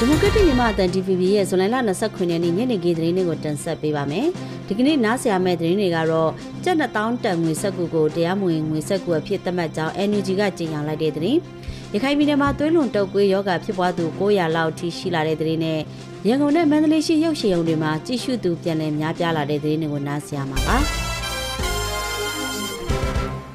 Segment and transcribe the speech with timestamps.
[0.00, 1.64] ဒီမိုကရက်တစ်မြန်မာအသံ DVB ရဲ့ဇွန်လ
[1.98, 4.26] 29ရက်နေ့ညနေခင်းသတင်းတွေကိုတင်ဆက်ပေးပါမယ်။
[4.66, 6.30] ဒီကနေ့နားဆင်ရမယ့်သတင်းတွေကတော့
[6.64, 11.38] ကျပ်2000တန်ငွေဆက်ကူကိုတရားမဝင်ငွေဆက်ကူအဖြစ်သတ်မှတ်ကြောင်း NUG ကကြေညာလိုက်တဲ့သတင်း။
[11.94, 15.80] ရခိုင်ပြည်နယ်မှာသွေးလွန်တုပ်ကွေးယောဂဖြစ်ပွားသူ900လောက်ထိရှိလာတဲ့သတင်းနဲ့
[16.28, 20.78] ရန်ကုန်နဲ့မန္တလေးရှိရုပ်ရှင်ရုံတွေမှာကြည့်ရှုသူပြန်လည်များပြားလာတဲ့သတင်းတွေကိုနားဆင်ရမှာပါ။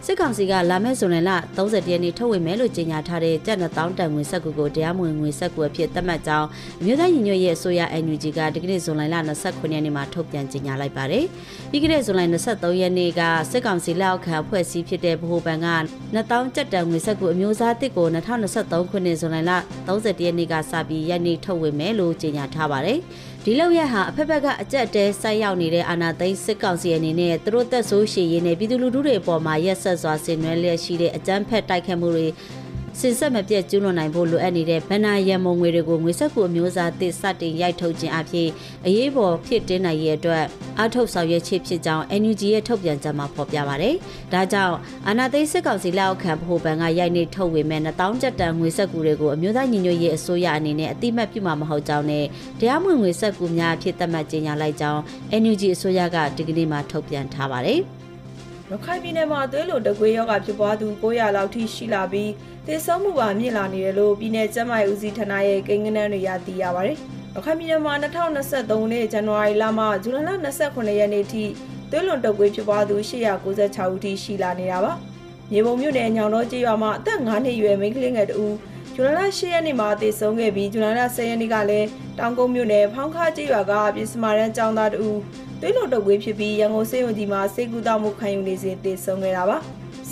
[0.08, 6.48] စစ်ကောင်စီကလာမယ့်ဇွန်လ30ရက်နေ့ထုတ်ဝေမယ်လို့ကြေညာထားတဲ့ကျပ်2000တန်ငွေဆက်ကူကိုတရားမဝင်ငွေဆက်ကူအဖြစ်သတ်မှတ်ကြောင်း
[6.82, 9.04] အမျိုးသားညီညွတ်ရေးအစိုးရ NUG ကဒီကနေ့ဇွန်လ
[9.40, 11.26] 29ရက်နေ့မှာထုတ်ပြန်ကြေညာလိုက်ပါတယ်။
[11.70, 15.68] ပြီးခဲ့တဲ့ဇွန်လ23ရက်နေ့ကစစ်ကောင်စီလက်အောက်ခံအဖွဲ့အစည်းဖြစ်တဲ့ဗဟိုဘဏ်က
[16.16, 18.08] 2000ကျပ်တန်ငွေဆက်ကူအမျိုးသားတစ်ကို
[18.50, 19.52] 2023ခုနှစ်ဇွန်လ
[19.88, 23.00] 30ရက်နေ့ကစပြီးရက်နေ့ထုတ်ဝေမယ်လို့ကြေညာထားပါတယ်။
[23.46, 32.28] ဒီလောက်ရဟာအဖက်ဖက်ကအကြက်တဲဆိုက်ရောက်နေတဲ့အာဏာသိမ်းစစ်ကောင်စီအနေနဲ့သူတို့သက်ဆိုးရှည်ရင်းနဲ့ပြည်သူလူထုတွေအပေါ်မှာရက်ဆက်စွာဆင်နွှဲလျက်ရှိတဲ့အကြမ်းဖက်တိုက်ခတ်မှုတွေ
[33.00, 38.50] စင်ဆက်မပြတ်ကျူးလွန်နိုင်ဖို့လိုအပ်နေတဲ့ဗဏ္ဍာရံမုံငွေတွေကိုငွေဆက်ကူအမျိုးအစားသစ်စတင်ရိုက်ထုတ်ခြင်းအဖြစ်
[38.86, 40.46] အရေးပေါ်ဖြစ်တင်းနိုင်ရဲ့အတွက်
[40.82, 43.96] အထုတ်ဆောင်ရွက်ခြင်းဖြစ်ကြောင်း NUG ရဲ့ထုတ်ပြန်ချက်မှာဖော်ပြပါတယ်။
[44.34, 44.76] ဒါကြောင့်
[45.08, 52.26] အာနာသိစစ်ကောင်စီလက်အောက်ခံဗဟိုဘဏ်ကရိုက်နေထုတ်ဝေမဲ့1000ကျပ်တန်ငွေဆက်ကူတွေကိုအမျိုးသားညီညွတ်ရေးအစိုးရအနေနဲ့အတိမတ်ပြုမှာမဟုတ်ကြောင်းနဲ့
[52.60, 55.02] တရားမဝင်ငွေဆက်ကူများအဖြစ်သတ်မှတ်ကြေညာလိုက်ကြောင်း
[55.42, 57.82] NUG အစိုးရကဒီကနေ့မှထုတ်ပြန်ထားပါတယ်။
[58.72, 62.30] ရခိုင်ပြည်နယ်မှာသွေးလွန်တကွေးရောဂါဖြစ်ပွားသူ900လောက်ထိရှိလာပြီး
[62.68, 66.98] သေဆုံးမှုပါမြင့်လာနေတယ်လို့ပြည်내ကျန်းမာရေးဦးစီးဌာနရဲ့ကိန်းဂဏန်းတွေရသိရပါတယ်။
[67.36, 70.32] ရခိုင်ပြည်နယ်မှာ2023ခုနှစ်ဇန်နဝါရီလမှဇူလိုင်လ
[70.64, 71.44] 29ရက်နေ့ထိ
[71.92, 74.94] သွေးလွန်တကွေးဖြစ်ပွားသူ896ဦးထိရှိလာနေတာပါ။
[75.52, 78.46] မြေပုံမြို့နယ်ညောင်တော်ကျေးရွာမှာအသက်9နှစ်အရွယ်မိန်းကလေးငယ်တူ
[78.94, 81.88] ဇူလိုင်လ10ရက်နေ့မှာသေဆုံးခဲ့ပြီးဇူလိုင်လ10ရက်နေ့ကလည်း
[82.20, 85.10] တောင်ကုန်းမြို့နယ်ဖောင်းခါကျေးရွာကပြည်စမာရန်ကျောင်းသားတူ
[85.62, 89.58] သွေးလွန်တုပ်ကွေးဖြစ်ပြီးရန်ကုန်စေယုံကြီးမှာစေကူတောက်မှုခံယူနေစဉ်သေဆုံးခဲ့တာပါ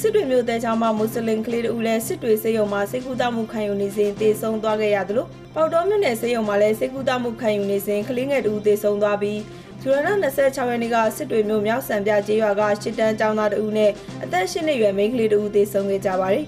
[0.04, 9.40] စစ်တွေမျိုးတဲချောင်းမှာမွတ်စလင်ကလေးတို့လည်းစစ်တွေစေယုံမှာစေကူတောက်မှုခံယူနေစဉ်သေဆုံးသွားခဲ့ရတယ်လို့ပေါတော်မြို့နယ်စေယုံမှာလည်းစေကူတောက်မှုခံယူနေစဉ်ကလေးငယ်တူသေဆုံးသွားပြီး
[9.82, 13.92] ဇူလိုင်လ26ရက်နေ့ကစစ်တွေမျိုးမြောက်စံပြကျေးရွာကရှစ်တန်းကျောင်းသားတဦးနဲ့
[14.24, 16.46] အသက်၈နှစ်အရွယ်မိန်းကလေးတဦးသေဆုံးခဲ့ကြပါတယ်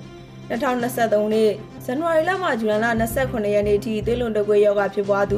[0.50, 1.52] 2023ခုနှစ်
[1.86, 2.88] ဇန်နဝါရီလမှဇူလိုင်လ
[3.22, 5.38] 29ရက်နေ့ထိသွေးလွန်တုပ်ကွေးရောဂါဖြစ်ပွားသူ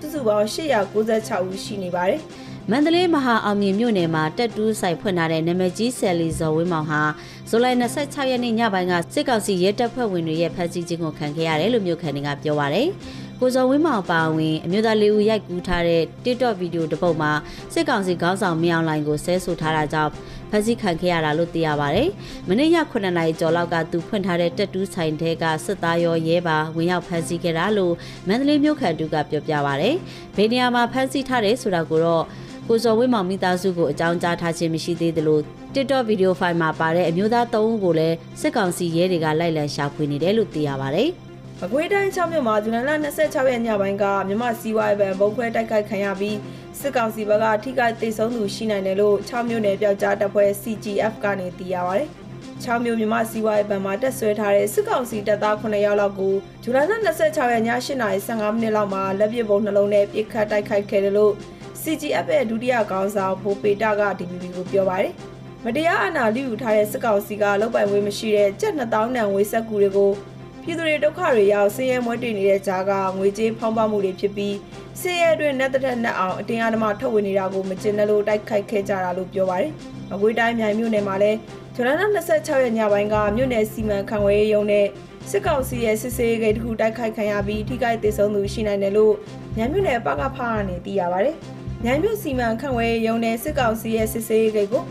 [0.00, 2.20] စုစုပေါင်း896ဦးရှိနေပါတယ်။
[2.70, 7.02] မန္တလေးမဟာအောင်မြင်မြို့နယ်မှာတက်တူးဆိုင်ဖွင့်ထားတဲ့နာမည်ကြီးဆယ်လီဇော်ဝင်းမောင်ဟာ
[7.48, 12.88] ဇူလိုင်26ရက်နေ့ညပိုင်းကစစ်ကောင်စီရဲတပ်ဖွဲ့ဝင်တွေရဲ့ဖမ်းဆီးခြင်းကိုခံခဲ့ရတယ်လို့မြို့ခံတွေကပြောပါရယ်
[13.40, 17.32] ကိုဇော်ဝင်းမောင်ပါဝင်အမျိုးသားလေးဦးရိုက်ကူးထားတဲ့ TikTok ဗီဒီယိုတစ်ပုဒ်မှာ
[17.74, 20.12] စစ်ကောင်စီခေါင်းဆောင်မြောင်လိုင်ကိုဆဲဆိုထားတာကြောင့်
[20.50, 22.08] ဖမ်းဆီးခံခဲ့ရတာလို့သိရပါတယ်။
[22.48, 27.94] မနေ့ည9နာရီကျော်လောက်ကသူဖွင့်ထားတဲ့တက်တူးဆိုင်ထဲကစစ်သားရောရဲပါဝင်ရောက်ဖမ်းဆီးခဲ့တာလို့
[28.28, 29.94] မန္တလေးမြို့ခံတူကပြောပြပါရတယ်။
[30.36, 32.24] ဘယ်နေရာမှာဖမ်းဆီးထားတယ်ဆိုတာကိုတော့
[32.68, 35.40] ကိုစော်ဝင်းမောင်မိသားစုကိုအကြောင်းကြားထားခြင်းမရှိသေးသလို
[35.74, 41.04] TikTok ဗီဒီယိုဖိုင်မှာပါတဲ့အမျိုးသား၃ဦးကိုလည်းစစ်ကောင်စီရဲတွေကလိုက်လံရှာဖွေနေတယ်လို့သိရပါဗျ။
[41.60, 46.36] မကွေးတိုင်း6မြို့မှာဇူလိုင်လ26ရက်ညပိုင်းကမြမစီဝိုင်းဘန်ဘုံခွဲတိုက်ခိုက်ခံရပြီး
[46.80, 52.02] စစ်ကောင်စီဘက်ကထိခိုက်ဒေဆုံးသူရှိနိုင်တယ်လို့6မြို့နယ်ပြောက်ကြားတပ်ဖွဲ့ CGF ကနေသိရပါဗျ။
[52.64, 57.70] 6မြို့မြမစီဝိုင်းဘန်မှာတက်ဆွဲထားတဲ့စစ်ကောင်စီတပ်သား9ယောက်လောက်ကိုဇူလိုင်လ26ရက်ည
[58.08, 61.34] 8:15မိနစ်လောက်မှာလက်ပစ်ဗုံးနှလုံးနဲ့ပစ်ခတ်တိုက်ခိုက်ခဲ့တယ်လို့
[61.84, 65.12] CGF ရဲ့ဒုတိယခေါင်းဆောင်ဘိုပေတာက DPP ကိုပြောပါတယ်။
[65.64, 70.10] မတရားအနာလိယူထားတဲ့စစ်ကောင်စီကလောက်ပိုင်ဝေးမရှိတဲ့ကျပ်2000နံဝေးဆက်ကူတွေကို
[70.62, 74.56] ပြည်သူတွေဒုက္ခတွေရောက်ဆင်းရဲမွဲတေနေတဲ့ကြားကငွေကြေးဖောင်းပါမှုတွေဖြစ်ပြီး
[75.00, 79.72] ဆင်းရဲတွင်နဲ့တက်နဲ့အောင်အတင်းအဓမ္မထုတ်ဝေနေတာကိုမကျင်တဲ့လို့တိုက်ခိုက်ခဲ့ကြတာလို့ပြောပါတယ်။
[80.14, 81.38] အကွေးတိုင်းမြိုင်မြို့နယ်မှာလည်း
[81.74, 81.90] ဇွန်လ
[82.28, 84.86] 26ရက်ညပိုင်းကမြို့နယ်စီမံခန့်ခွဲရေးရုံးနဲ့
[85.30, 89.14] စစ်ကောင်စီရဲ့စစ်ဆေးဂိတ်တစ်ခုတိုက်ခိုက်ခံရပြီးထိခိုက်ဒေဆုံးသူရှိနိုင်တယ်လို့
[89.56, 91.36] မြိုင်မြို့နယ်ပကဖကနေသိရပါတယ်။
[91.86, 94.82] မြိုင်မြို့စီမံခန့်ဝဲရုံနယ်စစ်ကောင်စီရဲ့စစ်ဆေးရေးဂိတ်ကို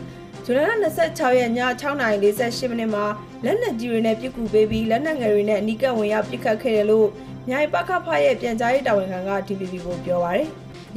[0.46, 3.06] ဇူလိုင်လ26ရက်ည6:48မိနစ်မှာ
[3.44, 7.08] လက်နက်ကြီးတွေနဲ့ပြစ်ကူပေးပြီးလက်နက်ငယ်တွေနဲ့အနီးကပ်ဝင်ရောက်ပစ်ခတ်ခဲ့တယ်လို့
[7.50, 10.48] မြိုင်ပကဖရဲ့ပြန်ကြားရေးတာဝန်ခံက DPP ကိုပြောပါရယ်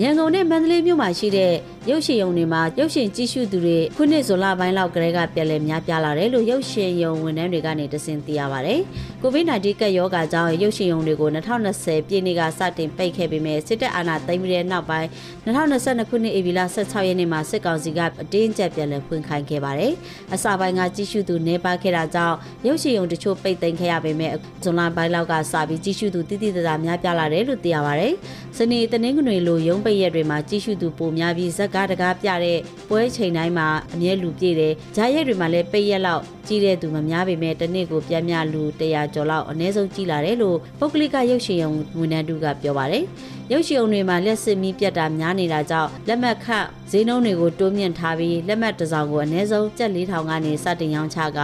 [0.03, 1.53] ရန်ကုန်နဲ့မန္တလေးမြို့မှာရှိတဲ့
[1.91, 8.75] ရုပ်ရှင်ရုံတွေမှာရုပ်ရှင်ကြည့်ရှုသူတွေခုနှစ်ဇွန်လပိုင်းလောက်ကလေးကပြန်လည်များပြားလာတယ်လို့ရုပ်ရှင်ရုံဝန်ထမ်းတွေကနေတစင်သိရပါဗျ။
[9.27, 15.09] COVID-19 ကပ်ရောဂါကြောင့်ရုပ်ရှင်ရုံတွေကို2020ပြည်နှစ်ကစတင်ပိတ်ခဲ့ပေမဲ့စစ်တပ်အာဏာသိမ်းပြီးတဲ့နောက်ပိုင်း
[15.45, 19.93] 2022ခုနှစ်ဧပြီလ16ရက်နေ့မှာစစ်ကောင်စီကအတင်းကျပ်ပြန်လည်ဖွင့်ခိုင်းခဲ့ပါတယ်။
[20.35, 22.37] အစပိုင်းကကြည့်ရှုသူနေပါခဲ့တာကြောင့်
[22.67, 24.33] ရုပ်ရှင်ရုံတချို့ပိတ်သိမ်းခဲ့ရပေမဲ့
[24.63, 28.09] ဇွန်လပိုင်းလောက်ကစပြီးကြည့်ရှုသူတိတိကျကျများပြားလာတယ်လို့သိရပါဗျ။
[28.59, 32.59] စနေတနင်္ဂနွေလိုရုံးပိတ်ရက်တွေမှာကြည့်ရှုသူပိုများပြီးဇက်ကားတကားပြတဲ့
[32.89, 43.05] ပွဲချိန်တိုင်းမှာအမြဲလူပြည့်တယ်။ဂျားရက်တွေမှာလည်းပိတ်ရက်လောက်ကြီးတဲ့သူမများပေမဲ့တစ်နေ့ကိုပြန်မြလူ100ကျော်လောက်အနည်းဆုံးကြီးလာတယ်လို့ပုဂ္ဂလိကရုပ်ရှင်ရုံဝန်ထမ်းတူကပြောပါတယ်။
[43.53, 51.39] ရုပ်ရှင်ုံတွေမှာလက်စစ်မီးပြတ်တာများနေတာကြောင့်လက်မှတ်ခန့်ဈေးနှုန်းတွေကိုတိုးမြင့်ထားပြီးလက်မှတ်တစ်စောင်ကိုအနည်းဆုံးကျပ်4000ကနေစတင်ရောင်းချက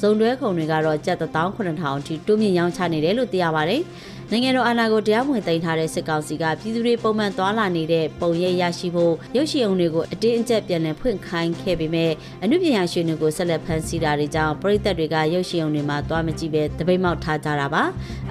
[0.00, 3.82] ဇုံတွဲခုံတွေကတော့ကျပ်18000အထိတိုးမြင့်ရောင်းချနေတယ်လို့သိရပါတယ်။
[4.32, 17.82] နိုင်ငံတော်အာဏာကိုတရားဝင်သိမ်းထားတဲ့စစ်ကောင်စီကပြည်သူတွေပုံမှန်သွားလာနေတဲ့ပုံရိပ်ရရှိဖို့ရုပ်ရှင်ုံတွေကိုအတင်းအကျပ်ပြန်လည်ဖွင့်ခိုင်းခဲ့ပေမဲ့အမှုပညာရှင်တွေကိုဆက်လက်ဖမ်းဆီးတာတွေကြောင့်ပြည်သက်တွေကရုပ်ရှင်ုံတွေမှာသွားမကြည့်ပဲတပိတ်မောက်ထားကြတာပါ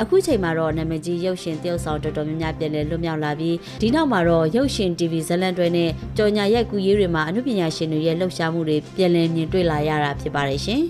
[0.02, 10.84] အခုချိန်မှာတော့နာမည်ကြီးရုပ်ရှင်တရုပ်ဆောင်တော်တော်များများပြန်လည်လွတ်မြောက်လာပြီးဒီနောက်မှာတော့ရုပ်ရှင် TV ဇလန်တွေနဲ့ကြော်ညာရိုက်ကူးရေးတွေမှာအမှုပညာရှင်တွေရဲ့လှုပ်ရှားမှုတွေပြန်လည်မြင်တွေ့လာရတာဖြစ်ပါတယ်ရှင်